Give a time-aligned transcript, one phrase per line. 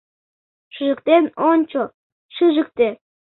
[0.73, 1.81] —Шыжыктен ончо,
[2.35, 2.89] шыжыкте...